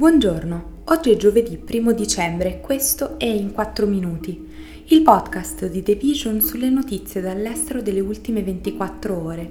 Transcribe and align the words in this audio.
Buongiorno, 0.00 0.84
oggi 0.84 1.10
è 1.10 1.16
giovedì 1.18 1.60
1 1.70 1.92
dicembre 1.92 2.54
e 2.54 2.60
questo 2.62 3.18
è 3.18 3.26
In 3.26 3.52
4 3.52 3.86
Minuti, 3.86 4.48
il 4.86 5.02
podcast 5.02 5.68
di 5.68 5.82
The 5.82 5.94
Vision 5.94 6.40
sulle 6.40 6.70
notizie 6.70 7.20
dall'estero 7.20 7.82
delle 7.82 8.00
ultime 8.00 8.42
24 8.42 9.22
ore. 9.22 9.46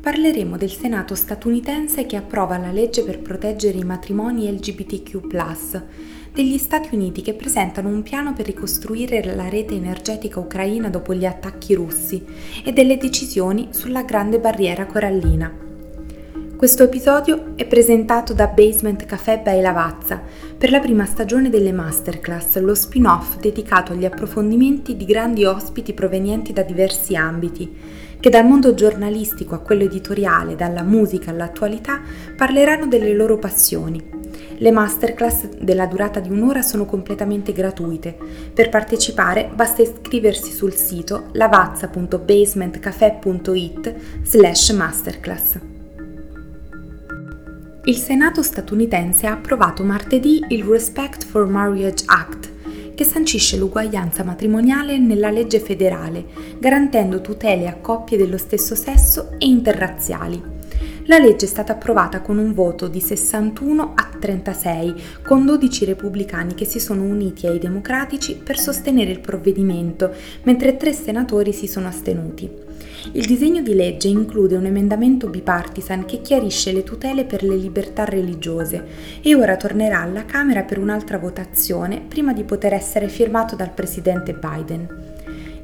Parleremo 0.00 0.56
del 0.56 0.70
Senato 0.70 1.14
statunitense 1.14 2.06
che 2.06 2.16
approva 2.16 2.56
la 2.56 2.72
legge 2.72 3.04
per 3.04 3.20
proteggere 3.20 3.76
i 3.76 3.84
matrimoni 3.84 4.50
LGBTQ, 4.50 5.26
degli 6.32 6.56
Stati 6.56 6.94
Uniti 6.94 7.20
che 7.20 7.34
presentano 7.34 7.90
un 7.90 8.02
piano 8.02 8.32
per 8.32 8.46
ricostruire 8.46 9.22
la 9.34 9.50
rete 9.50 9.74
energetica 9.74 10.40
ucraina 10.40 10.88
dopo 10.88 11.12
gli 11.12 11.26
attacchi 11.26 11.74
russi 11.74 12.24
e 12.64 12.72
delle 12.72 12.96
decisioni 12.96 13.68
sulla 13.72 14.04
grande 14.04 14.40
barriera 14.40 14.86
corallina. 14.86 15.71
Questo 16.62 16.84
episodio 16.84 17.56
è 17.56 17.66
presentato 17.66 18.34
da 18.34 18.46
Basement 18.46 19.04
Café 19.04 19.40
by 19.42 19.60
Lavazza 19.60 20.22
per 20.56 20.70
la 20.70 20.78
prima 20.78 21.04
stagione 21.06 21.50
delle 21.50 21.72
Masterclass, 21.72 22.56
lo 22.58 22.76
spin-off 22.76 23.38
dedicato 23.38 23.90
agli 23.90 24.04
approfondimenti 24.04 24.96
di 24.96 25.04
grandi 25.04 25.44
ospiti 25.44 25.92
provenienti 25.92 26.52
da 26.52 26.62
diversi 26.62 27.16
ambiti, 27.16 27.68
che 28.20 28.30
dal 28.30 28.46
mondo 28.46 28.74
giornalistico 28.74 29.56
a 29.56 29.58
quello 29.58 29.82
editoriale, 29.82 30.54
dalla 30.54 30.84
musica 30.84 31.32
all'attualità, 31.32 32.00
parleranno 32.36 32.86
delle 32.86 33.12
loro 33.12 33.38
passioni. 33.38 34.00
Le 34.58 34.70
masterclass 34.70 35.48
della 35.58 35.86
durata 35.86 36.20
di 36.20 36.30
un'ora 36.30 36.62
sono 36.62 36.84
completamente 36.84 37.52
gratuite. 37.52 38.16
Per 38.54 38.68
partecipare 38.68 39.50
basta 39.52 39.82
iscriversi 39.82 40.52
sul 40.52 40.74
sito 40.74 41.24
lavazza.basementcafé.it 41.32 43.94
slash 44.22 44.70
masterclass. 44.70 45.71
Il 47.84 47.96
Senato 47.96 48.42
statunitense 48.42 49.26
ha 49.26 49.32
approvato 49.32 49.82
martedì 49.82 50.44
il 50.50 50.62
Respect 50.62 51.24
for 51.24 51.48
Marriage 51.48 52.04
Act, 52.06 52.94
che 52.94 53.02
sancisce 53.02 53.56
l'uguaglianza 53.56 54.22
matrimoniale 54.22 54.98
nella 54.98 55.30
legge 55.30 55.58
federale, 55.58 56.26
garantendo 56.60 57.20
tutele 57.20 57.66
a 57.66 57.74
coppie 57.74 58.16
dello 58.16 58.38
stesso 58.38 58.76
sesso 58.76 59.32
e 59.32 59.46
interrazziali. 59.46 60.61
La 61.06 61.18
legge 61.18 61.46
è 61.46 61.48
stata 61.48 61.72
approvata 61.72 62.20
con 62.20 62.38
un 62.38 62.54
voto 62.54 62.86
di 62.86 63.00
61 63.00 63.92
a 63.96 64.08
36, 64.20 64.94
con 65.22 65.44
12 65.44 65.84
repubblicani 65.84 66.54
che 66.54 66.64
si 66.64 66.78
sono 66.78 67.02
uniti 67.02 67.48
ai 67.48 67.58
democratici 67.58 68.36
per 68.36 68.56
sostenere 68.56 69.10
il 69.10 69.18
provvedimento, 69.18 70.12
mentre 70.44 70.76
tre 70.76 70.92
senatori 70.92 71.52
si 71.52 71.66
sono 71.66 71.88
astenuti. 71.88 72.48
Il 73.14 73.26
disegno 73.26 73.62
di 73.62 73.74
legge 73.74 74.06
include 74.06 74.54
un 74.54 74.66
emendamento 74.66 75.28
bipartisan 75.28 76.04
che 76.04 76.20
chiarisce 76.20 76.70
le 76.70 76.84
tutele 76.84 77.24
per 77.24 77.42
le 77.42 77.56
libertà 77.56 78.04
religiose 78.04 79.20
e 79.20 79.34
ora 79.34 79.56
tornerà 79.56 80.02
alla 80.02 80.24
Camera 80.24 80.62
per 80.62 80.78
un'altra 80.78 81.18
votazione 81.18 82.00
prima 82.06 82.32
di 82.32 82.44
poter 82.44 82.74
essere 82.74 83.08
firmato 83.08 83.56
dal 83.56 83.72
presidente 83.72 84.34
Biden. 84.34 85.11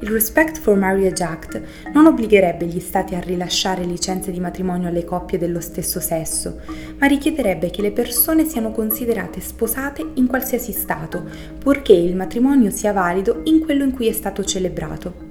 Il 0.01 0.09
Respect 0.09 0.59
for 0.59 0.77
Marriage 0.77 1.21
Act 1.21 1.61
non 1.93 2.05
obbligherebbe 2.05 2.65
gli 2.65 2.79
stati 2.79 3.15
a 3.15 3.19
rilasciare 3.19 3.83
licenze 3.83 4.31
di 4.31 4.39
matrimonio 4.39 4.87
alle 4.87 5.03
coppie 5.03 5.37
dello 5.37 5.59
stesso 5.59 5.99
sesso, 5.99 6.61
ma 6.97 7.05
richiederebbe 7.05 7.69
che 7.69 7.81
le 7.81 7.91
persone 7.91 8.45
siano 8.45 8.71
considerate 8.71 9.41
sposate 9.41 10.11
in 10.13 10.27
qualsiasi 10.27 10.71
stato, 10.71 11.23
purché 11.57 11.93
il 11.93 12.15
matrimonio 12.15 12.69
sia 12.69 12.93
valido 12.93 13.41
in 13.43 13.59
quello 13.59 13.83
in 13.83 13.91
cui 13.91 14.07
è 14.07 14.13
stato 14.13 14.43
celebrato. 14.43 15.28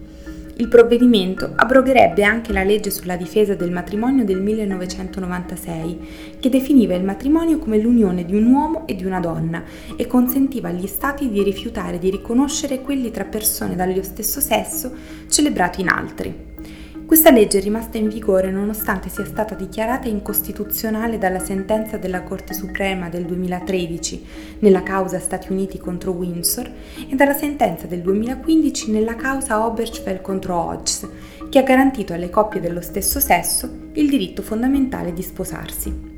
Il 0.60 0.66
provvedimento 0.66 1.52
abrogherebbe 1.54 2.24
anche 2.24 2.52
la 2.52 2.64
legge 2.64 2.90
sulla 2.90 3.14
difesa 3.14 3.54
del 3.54 3.70
matrimonio 3.70 4.24
del 4.24 4.40
1996, 4.40 6.36
che 6.40 6.48
definiva 6.48 6.96
il 6.96 7.04
matrimonio 7.04 7.60
come 7.60 7.78
l'unione 7.78 8.24
di 8.24 8.34
un 8.34 8.46
uomo 8.46 8.84
e 8.88 8.96
di 8.96 9.04
una 9.04 9.20
donna 9.20 9.62
e 9.94 10.08
consentiva 10.08 10.68
agli 10.68 10.88
Stati 10.88 11.30
di 11.30 11.44
rifiutare 11.44 12.00
di 12.00 12.10
riconoscere 12.10 12.80
quelli 12.80 13.12
tra 13.12 13.22
persone 13.22 13.76
dallo 13.76 14.02
stesso 14.02 14.40
sesso 14.40 14.92
celebrati 15.28 15.80
in 15.80 15.88
altri. 15.90 16.47
Questa 17.08 17.30
legge 17.30 17.56
è 17.56 17.62
rimasta 17.62 17.96
in 17.96 18.10
vigore 18.10 18.50
nonostante 18.50 19.08
sia 19.08 19.24
stata 19.24 19.54
dichiarata 19.54 20.08
incostituzionale 20.08 21.16
dalla 21.16 21.38
sentenza 21.38 21.96
della 21.96 22.22
Corte 22.22 22.52
Suprema 22.52 23.08
del 23.08 23.24
2013 23.24 24.26
nella 24.58 24.82
causa 24.82 25.18
Stati 25.18 25.50
Uniti 25.50 25.78
contro 25.78 26.10
Windsor 26.12 26.70
e 27.08 27.14
dalla 27.14 27.32
sentenza 27.32 27.86
del 27.86 28.02
2015 28.02 28.90
nella 28.90 29.16
causa 29.16 29.64
Obergefell 29.64 30.20
contro 30.20 30.56
Hodges, 30.56 31.08
che 31.48 31.58
ha 31.58 31.62
garantito 31.62 32.12
alle 32.12 32.28
coppie 32.28 32.60
dello 32.60 32.82
stesso 32.82 33.20
sesso 33.20 33.70
il 33.94 34.06
diritto 34.10 34.42
fondamentale 34.42 35.14
di 35.14 35.22
sposarsi. 35.22 36.17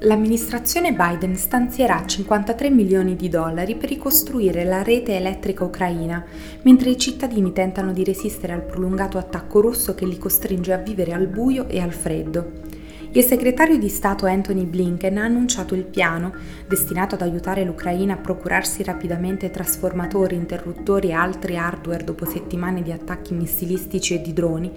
L'amministrazione 0.00 0.92
Biden 0.92 1.36
stanzierà 1.36 2.04
53 2.04 2.70
milioni 2.70 3.16
di 3.16 3.28
dollari 3.28 3.76
per 3.76 3.88
ricostruire 3.88 4.64
la 4.64 4.82
rete 4.82 5.16
elettrica 5.16 5.64
ucraina, 5.64 6.24
mentre 6.62 6.90
i 6.90 6.98
cittadini 6.98 7.52
tentano 7.52 7.92
di 7.92 8.04
resistere 8.04 8.52
al 8.52 8.62
prolungato 8.62 9.18
attacco 9.18 9.60
russo 9.60 9.94
che 9.94 10.06
li 10.06 10.18
costringe 10.18 10.72
a 10.72 10.78
vivere 10.78 11.12
al 11.12 11.26
buio 11.26 11.68
e 11.68 11.80
al 11.80 11.92
freddo. 11.92 12.75
Il 13.16 13.24
segretario 13.24 13.78
di 13.78 13.88
Stato 13.88 14.26
Anthony 14.26 14.66
Blinken 14.66 15.16
ha 15.16 15.24
annunciato 15.24 15.74
il 15.74 15.84
piano, 15.84 16.34
destinato 16.68 17.14
ad 17.14 17.22
aiutare 17.22 17.64
l'Ucraina 17.64 18.12
a 18.12 18.18
procurarsi 18.18 18.82
rapidamente 18.82 19.50
trasformatori, 19.50 20.34
interruttori 20.34 21.08
e 21.08 21.12
altri 21.12 21.56
hardware 21.56 22.04
dopo 22.04 22.26
settimane 22.26 22.82
di 22.82 22.92
attacchi 22.92 23.32
missilistici 23.32 24.12
e 24.12 24.20
di 24.20 24.34
droni, 24.34 24.70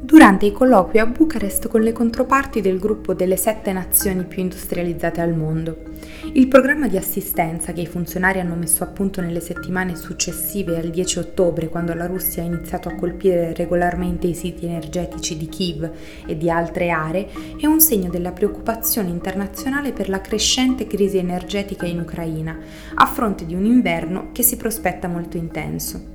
durante 0.00 0.46
i 0.46 0.52
colloqui 0.52 0.98
a 0.98 1.06
Bucarest 1.06 1.68
con 1.68 1.82
le 1.82 1.92
controparti 1.92 2.60
del 2.60 2.78
gruppo 2.78 3.14
delle 3.14 3.36
sette 3.36 3.72
nazioni 3.72 4.24
più 4.24 4.42
industrializzate 4.42 5.20
al 5.20 5.36
mondo. 5.36 5.82
Il 6.32 6.48
programma 6.48 6.86
di 6.86 6.96
assistenza 6.96 7.72
che 7.72 7.80
i 7.80 7.86
funzionari 7.86 8.40
hanno 8.40 8.54
messo 8.54 8.84
a 8.84 8.88
punto 8.88 9.20
nelle 9.20 9.40
settimane 9.40 9.96
successive 9.96 10.76
al 10.76 10.90
10 10.90 11.18
ottobre, 11.18 11.68
quando 11.68 11.94
la 11.94 12.06
Russia 12.06 12.42
ha 12.42 12.46
iniziato 12.46 12.88
a 12.88 12.94
colpire 12.94 13.54
regolarmente 13.54 14.26
i 14.26 14.34
siti 14.34 14.66
energetici 14.66 15.36
di 15.36 15.48
Kiev 15.48 15.90
e 16.26 16.36
di 16.36 16.50
altre 16.50 16.90
aree, 16.90 17.28
è 17.58 17.66
un 17.76 17.82
segno 17.82 18.08
della 18.08 18.32
preoccupazione 18.32 19.10
internazionale 19.10 19.92
per 19.92 20.08
la 20.08 20.22
crescente 20.22 20.86
crisi 20.86 21.18
energetica 21.18 21.84
in 21.84 22.00
Ucraina, 22.00 22.58
a 22.94 23.04
fronte 23.04 23.44
di 23.44 23.54
un 23.54 23.66
inverno 23.66 24.30
che 24.32 24.42
si 24.42 24.56
prospetta 24.56 25.08
molto 25.08 25.36
intenso. 25.36 26.14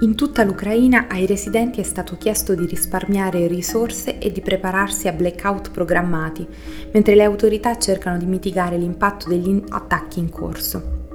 In 0.00 0.14
tutta 0.14 0.44
l'Ucraina 0.44 1.06
ai 1.08 1.24
residenti 1.24 1.80
è 1.80 1.82
stato 1.82 2.18
chiesto 2.18 2.54
di 2.54 2.66
risparmiare 2.66 3.46
risorse 3.46 4.18
e 4.18 4.30
di 4.30 4.42
prepararsi 4.42 5.08
a 5.08 5.12
blackout 5.12 5.70
programmati, 5.70 6.46
mentre 6.92 7.14
le 7.14 7.24
autorità 7.24 7.78
cercano 7.78 8.18
di 8.18 8.26
mitigare 8.26 8.76
l'impatto 8.76 9.30
degli 9.30 9.62
attacchi 9.70 10.18
in 10.18 10.28
corso. 10.28 11.05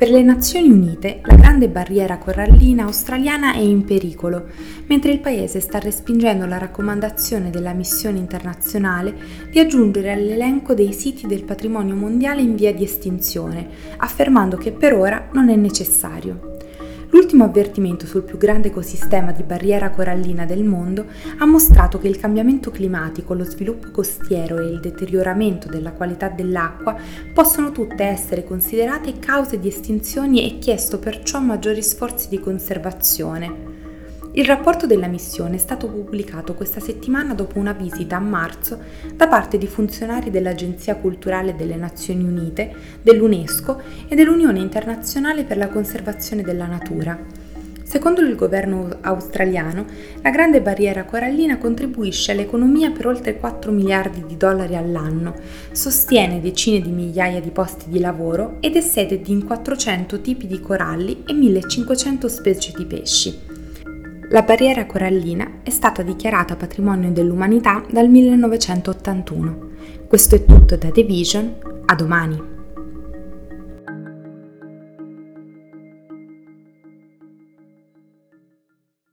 Per 0.00 0.08
le 0.08 0.22
Nazioni 0.22 0.70
Unite 0.70 1.20
la 1.24 1.34
grande 1.34 1.68
barriera 1.68 2.16
corallina 2.16 2.84
australiana 2.84 3.52
è 3.52 3.58
in 3.58 3.84
pericolo, 3.84 4.46
mentre 4.86 5.12
il 5.12 5.20
Paese 5.20 5.60
sta 5.60 5.78
respingendo 5.78 6.46
la 6.46 6.56
raccomandazione 6.56 7.50
della 7.50 7.74
missione 7.74 8.16
internazionale 8.16 9.14
di 9.50 9.58
aggiungere 9.58 10.10
all'elenco 10.10 10.72
dei 10.72 10.94
siti 10.94 11.26
del 11.26 11.44
patrimonio 11.44 11.96
mondiale 11.96 12.40
in 12.40 12.54
via 12.54 12.72
di 12.72 12.82
estinzione, 12.82 13.68
affermando 13.98 14.56
che 14.56 14.72
per 14.72 14.94
ora 14.94 15.28
non 15.34 15.50
è 15.50 15.54
necessario. 15.56 16.49
L'ultimo 17.10 17.44
avvertimento 17.44 18.06
sul 18.06 18.22
più 18.22 18.38
grande 18.38 18.68
ecosistema 18.68 19.32
di 19.32 19.42
barriera 19.42 19.90
corallina 19.90 20.44
del 20.44 20.62
mondo 20.64 21.06
ha 21.38 21.44
mostrato 21.44 21.98
che 21.98 22.08
il 22.08 22.18
cambiamento 22.18 22.70
climatico, 22.70 23.34
lo 23.34 23.44
sviluppo 23.44 23.90
costiero 23.90 24.58
e 24.58 24.66
il 24.66 24.80
deterioramento 24.80 25.68
della 25.68 25.92
qualità 25.92 26.28
dell'acqua 26.28 26.96
possono 27.32 27.72
tutte 27.72 28.04
essere 28.04 28.44
considerate 28.44 29.18
cause 29.18 29.58
di 29.58 29.68
estinzioni 29.68 30.44
e 30.44 30.58
chiesto 30.58 30.98
perciò 30.98 31.40
maggiori 31.40 31.82
sforzi 31.82 32.28
di 32.28 32.38
conservazione. 32.38 33.69
Il 34.32 34.44
rapporto 34.44 34.86
della 34.86 35.08
missione 35.08 35.56
è 35.56 35.58
stato 35.58 35.88
pubblicato 35.88 36.54
questa 36.54 36.78
settimana 36.78 37.34
dopo 37.34 37.58
una 37.58 37.72
visita 37.72 38.14
a 38.14 38.20
marzo 38.20 38.78
da 39.12 39.26
parte 39.26 39.58
di 39.58 39.66
funzionari 39.66 40.30
dell'Agenzia 40.30 40.94
Culturale 40.94 41.56
delle 41.56 41.74
Nazioni 41.74 42.22
Unite, 42.22 42.72
dell'UNESCO 43.02 43.82
e 44.06 44.14
dell'Unione 44.14 44.60
Internazionale 44.60 45.42
per 45.42 45.56
la 45.56 45.66
Conservazione 45.66 46.42
della 46.42 46.66
Natura. 46.66 47.18
Secondo 47.82 48.20
il 48.20 48.36
governo 48.36 48.98
australiano, 49.00 49.84
la 50.22 50.30
grande 50.30 50.62
barriera 50.62 51.02
corallina 51.02 51.58
contribuisce 51.58 52.30
all'economia 52.30 52.92
per 52.92 53.08
oltre 53.08 53.36
4 53.36 53.72
miliardi 53.72 54.24
di 54.24 54.36
dollari 54.36 54.76
all'anno, 54.76 55.34
sostiene 55.72 56.40
decine 56.40 56.80
di 56.80 56.92
migliaia 56.92 57.40
di 57.40 57.50
posti 57.50 57.86
di 57.88 57.98
lavoro 57.98 58.58
ed 58.60 58.76
è 58.76 58.80
sede 58.80 59.20
di 59.20 59.42
400 59.42 60.20
tipi 60.20 60.46
di 60.46 60.60
coralli 60.60 61.24
e 61.26 61.32
1500 61.32 62.28
specie 62.28 62.72
di 62.76 62.86
pesci. 62.86 63.49
La 64.32 64.42
barriera 64.42 64.86
corallina 64.86 65.54
è 65.64 65.70
stata 65.70 66.02
dichiarata 66.02 66.54
patrimonio 66.54 67.10
dell'umanità 67.10 67.84
dal 67.90 68.08
1981. 68.08 69.68
Questo 70.06 70.36
è 70.36 70.44
tutto 70.44 70.76
da 70.76 70.88
The 70.92 71.02
Vision, 71.02 71.56
a 71.86 71.94
domani! 71.96 72.49